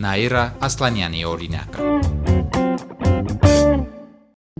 [0.00, 1.88] Նաիրա Ասլանյանի օրինակը։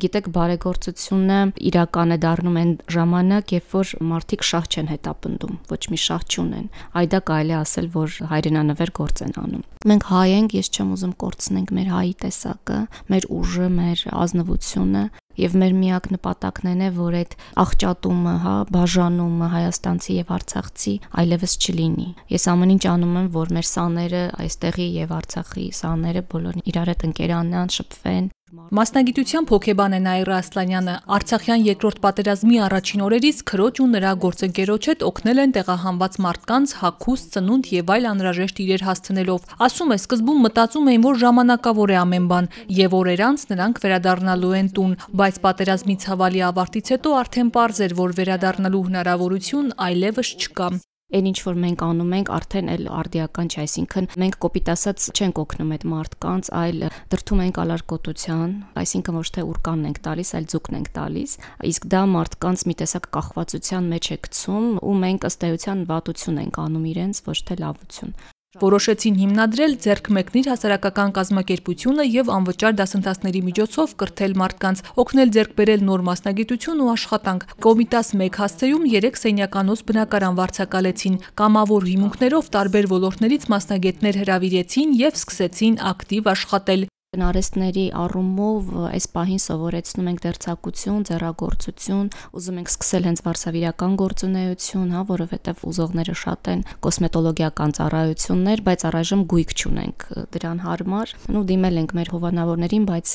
[0.00, 1.38] Գիտեք, բարեգործությունը
[1.70, 6.66] իրական է դառնում այն ժամանակ, երբ որ մարդիկ շահ չեն հետապնդում, ոչ մի շահ չունեն։
[7.00, 11.74] Այդա կարելի ասել, որ հայրենանվեր գործ են անում։ Մենք հայ ենք, ես չեմ ուզում կորցնենք
[11.76, 12.78] մեր հայի տեսակը,
[13.10, 15.04] մեր ուժը, մեր ազնվությունը,
[15.40, 22.08] եւ մեր միակ նպատակն է, որ այդ աղճատումը, հա, բաժանումը հայաստանցի եւ արցախցի այլևս չլինի։
[22.34, 27.06] Ես ամեն ինչ անում եմ, որ մեր սաները, այստեղի եւ Արցախի սաները բոլորն իրար հետ
[27.10, 34.14] ընկերանան, շփվեն, Մասնագիտությամբ հոկեբան է Նաիրա Ասլանյանը։ Արցախյան երկրորդ պատերազմի առաջին օրերից քրոջ ու նրա
[34.24, 39.98] գործընկերոջ հետ օգնել են տեղահանված մարդկանց հագուստ, ծնունդ եւ այլ անհրաժեշտ իրեր հասցնելով։ Ասում է,
[40.02, 44.94] սկզբում մտածում էին, որ ժամանակավոր է ամեն բան, եւ օրեր անց նրանք վերադառնալու են տուն,
[45.14, 50.70] բայց պատերազմի ցավալի ավարտից հետո արդեն པարզ էր, որ վերադառնալու հնարավորություն այլևս չկա
[51.10, 55.40] այն ինչ որ մենք անում ենք արդեն էլ արդիական չէ, այսինքն մենք կոպիտ ասած չենք
[55.42, 60.80] օգնում այդ մարդկանց, այլ դրթում ենք ալարկոտության, այսինքն ոչ թե ուրկանն ենք տալիս, այլ ձուկն
[60.80, 61.38] ենք տալիս,
[61.70, 66.60] իսկ դա մարդկանց մի տեսակ կախվածության մեջ է գցում ու մենք ըստ էության վատություն ենք
[66.66, 68.14] անում իրենց, ոչ թե լավություն։
[68.58, 75.86] Որոշեցին հիմնադրել ձերք մեկնիր հասարակական կազմակերպությունը եւ անվճար դասընթացների միջոցով կրթել մարդկանց, օգնել ձերք բերել
[75.86, 83.50] նոր մասնագիտություն ու աշխատանք։ Կոմիտաս 1 հասցեում 3 սենյականոց բնակարան վարձակալեցին, կամավոր հիմունքներով տարբեր ոլորտներից
[83.54, 92.60] մասնագետներ հրավիրեցին եւ սկսեցին ակտիվ աշխատել։ Բնարեստների առումով այս պահին սովորեցնում ենք դերձակություն, ձեռագործություն, ուզում
[92.60, 99.54] ենք սկսել հենց վարսավիրական գործունեություն, հա, որովհետև ուզողները շատ են, կոսմետոլոգիական ծառայություններ, բայց առայժմ գույք
[99.58, 100.06] չունենք
[100.38, 103.08] դրան հարմար։ Նու դիմել ենք մեր հովանավորներին, բայց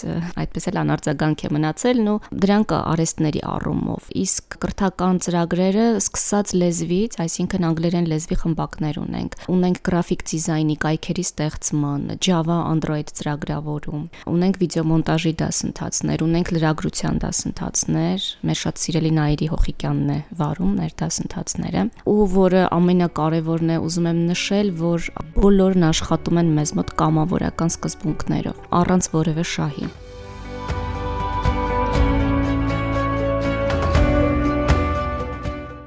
[0.44, 7.70] այդպես էլ անարձագանք է մնացել, նու դրանք արեստների առումով։ Իսկ կրթական ծրագրերը սկսած լեզվից, այսինքն
[7.72, 15.32] անգլերեն լեզվի խմբակներ ունենք։ Ունենք գրաֆիկ դիզայնի, կայքերի ստեղծման, Java, Android ծրագրավոր վարում։ Ունենք վիդեոմոնտաժի
[15.42, 22.64] դասընթացներ, ունենք լրագրության դասընթացներ, մեր շատ սիրելի Նաիրի Հոխիկյանն է վարում ներ դասընթացները, ու որը
[22.80, 29.48] ամենակարևորն է, ուզում եմ նշել, որ բոլորն աշխատում են մեզ մոտ կամավորական սկզբունքներով, առանց որևէ
[29.56, 29.94] շահի։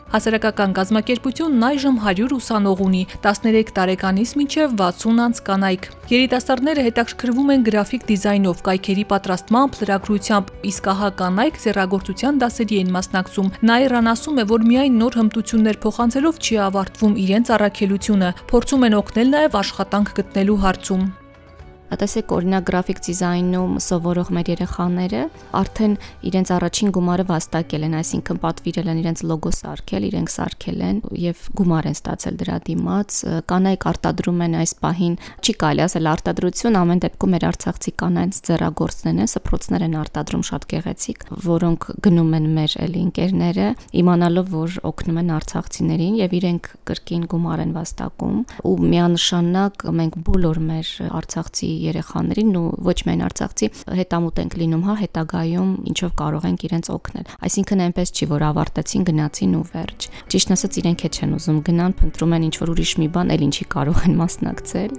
[0.08, 7.66] Հասարակական գազམ་ակերպությունն այժմ 100 ուսանող ունի, 13 տարեկանից մինչև 60 անց կանայք։ Երիտասարդները հետաքրքրվում են
[7.68, 14.48] գրաֆիկ դիզայնով, կայքերի պատրաստմամբ, լրագրությամբ, իսկ ահա կանայք ձեռագործության դասերի են մասնակցում։ Նաիրան ասում է,
[14.56, 20.62] որ միայն նոր հմտություններ փոխանցելով չի ավարտվում իրենց առաքելությունը, փորձում են օգնել նաև աշխատանք գտնելու
[20.64, 21.08] հարցում։
[21.88, 25.20] Տեսեք, օրինակ գրաֆիկ դիզայնում սովորող մեր երեխաները
[25.56, 25.94] արդեն
[26.28, 31.46] իրենց առաջին գումարը վաստակել են, այսինքն պատվիրել են իրենց լոգո սարքել, իրենք սարքել են եւ
[31.58, 37.02] գումար են ստացել դրա դիմաց։ Կանայք արտադրում են այս պահին, չի կարելի ասել արտադրություն, ամեն
[37.08, 42.76] դեպքում մեր արցախցի կանայց ձեռագործներն են, սփռոցներ են արտադրում շատ գեղեցիկ, որոնք գնում են մեր
[42.84, 43.68] էլի ընկերները,
[44.02, 48.38] իմանալով, որ օգնում են արցախցիներին եւ իրենք կրկին գումար են վաստակում
[48.68, 54.94] ու միանշանակ մենք բոլոր մեր արցախցի երեխաներին ու ոչ միայն արցախցի հետամուտ ենք լինում, հա,
[55.02, 60.54] հետագայում ինչով կարող ենք իրենց օգնել։ Այսինքն այնպես չի, որ ավարտեցին, գնացին ու վերջ։ Ճիշտ
[60.58, 63.64] ասած իրենք է չեն ուզում գնան, փնտրում են ինչ որ ուրիշ մի բան, էլ ինչի
[63.78, 64.98] կարող են մասնակցել։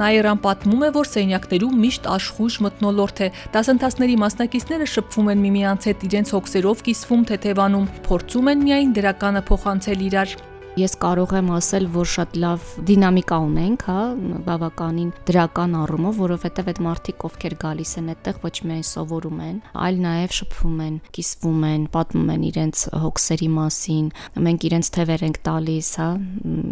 [0.00, 6.06] Նաիրան պատմում է, որ սենյակներում միշտ աշխույժ մտնոլորտ է։ Դասընթացների մասնակիցները շփվում են միմյանց հետ
[6.08, 10.38] իրենց հոգսերով կիսվում թեթևանում, փորձում են միայն դրականը փոխանցել իրար։
[10.80, 14.04] Ես կարող եմ ասել, որ շատ լավ դինամիկա ունենք, հա,
[14.46, 20.00] բավականին դրական առումով, որովհետև այդ մարդիկ, ովքեր գալիս են այդտեղ, ոչ միայն սովորում են, այլ
[20.06, 24.10] նաև շփվում են, կիսվում են, պատմում են իրենց հոգսերի մասին։
[24.48, 26.10] Մենք իրենց թևեր ենք տալիս, հա,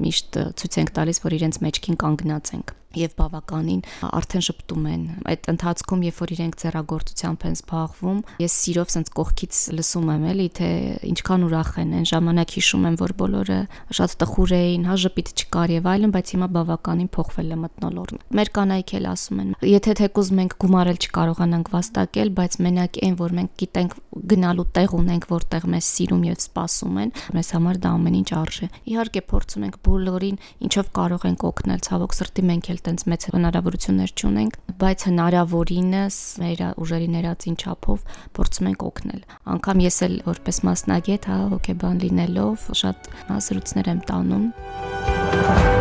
[0.08, 5.48] միշտ ցույց ենք տալիս, որ իրենց մեջքին կանգնած ենք եւ բավականին արդեն շփտում են։ Այդ
[5.52, 10.68] ընթացքում, երբ որ իրենք ձեռագործությամբ են զբաղվում, ես սիրով sense կողքից լսում եմ էլի, թե
[11.08, 13.58] ինչքան ուրախ են։ Այն ժամանակ հիշում եմ, որ բոլորը
[13.98, 18.50] շատ տխուր էին, հա ժպիտ չկար եւ այլն, բայց հիմա բավականին փոխվել է մտնոլորտը։ Մեր
[18.58, 23.52] կանայք էլ ասում են, եթե թեկուզ մենք գումարել չկարողանանք վաստակել, բայց մենակ այն, որ մենք
[23.62, 23.96] գիտենք
[24.28, 28.68] գնալու տեղ ունենք, որտեղ մեզ սիրում եւ սպասում են, մեզ համար դա ամեն ինչ արժե։
[28.88, 34.12] Իհարկե փորձում ենք բոլորին ինչով կարող ենք օգնել, ցավոք սրտի մենք էլ տենց մեծ հնարավորություններ
[34.18, 38.06] չունենք, բայց հնարավորինս մեր ուժերի ներածին չափով
[38.38, 39.20] փորձում ենք օգնել։
[39.56, 45.77] Անկամ ես էլ որպես մասնագետ, հա, հոգեբան լինելով շատ հասրուցներ եմ տանում։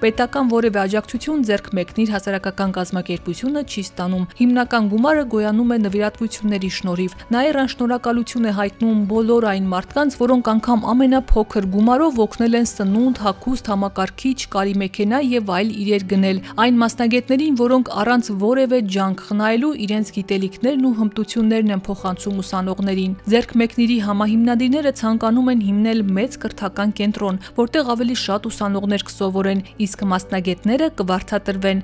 [0.00, 7.16] պետական որևէ աջակցություն ձեռք մեկնիր հասարակական կազմակերպությունը չի ստանում։ Հիմնական գումարը գոյանում է նվիրատվությունների շնորհիվ։
[7.34, 13.70] Նաիրան շնորհակալություն է հայտնում բոլոր այն մարդկանց, որոնք անգամ ամենափոքր գումարով օգնել են սնունդ, հագուստ,
[13.74, 20.12] համակարգիչ, կարի մեքենա եւ այլ իրեր գնել։ Այն մասնագետներին, որոնք առանց որևէ ջանք խնայելու իրենց
[20.16, 27.40] գիտելիքներն ու հմտություններն են փոխանցում ուսանողներին։ Ձերկ մեկնիրի համահիմնադիրները ցանկանում են հիմնել մեծ կրթական կենտրոն,
[27.60, 31.82] որտեղ ավելի շատ ուսանողներ կսովորեն, իսկ մասնագետները կվարթատրվեն։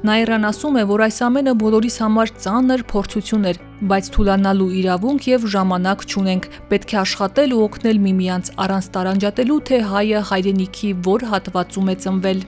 [0.00, 3.58] Նայրան ասում է, որ այս ամենը բոլորիս համար ծանր փորձություն էր,
[3.90, 9.82] բայց թուլանալու իրավունք եւ ժամանակ չունենք։ Պետք է աշխատել ու օգնել միմյանց, առանց տարանջատելու, թե
[9.92, 12.42] հայը հայրենիքի որ հատվածում է ծնվել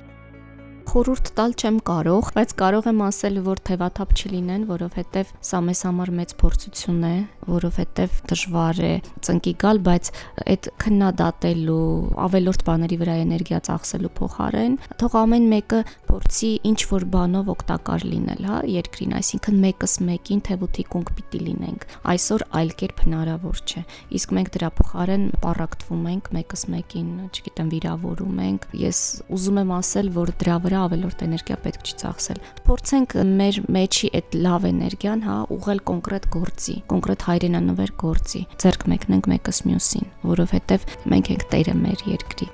[0.89, 6.13] խորուրդ տալ չեմ կարող, բայց կարող եմ ասել, որ թևաթափ չլինեն, որովհետև սա մեզ համար
[6.19, 7.15] մեծ փորձություն է,
[7.49, 8.93] որովհետև դժվար է
[9.27, 10.11] ծնկի գալ, բայց
[10.53, 11.87] այդ քննադատելու,
[12.27, 15.81] ավելորդ բաների վրա էներգիա ծախսելու փոխարեն, թող ամեն մեկը
[16.13, 22.45] փորձի ինչ որ բանով օգտակար լինել, հա, երկրին, այսինքն մեկս մեկին թևութիկունք պիտի լինենք։ Այսօր
[22.63, 23.83] այլ կերպ հնարավոր չէ։
[24.19, 29.01] Իսկ մենք դրա փոխարեն պարակտվում ենք մեկս մեկին, չգիտեմ, վիրավորում ենք։ Ես
[29.33, 34.39] ուզում եմ ասել, որ դրա վրա ավելորդ էներգիա պետք չի ծախսել։ Փորձենք մեր մեջի այդ
[34.47, 41.33] լավ էներգիան, հա, ուղղել կոնկրետ գործի, կոնկրետ հայրենանվեր գործի։ Ձերկ մեկնենք մեկս մյուսին, որովհետև մենք
[41.37, 42.53] ենք տերը մեր երկրի։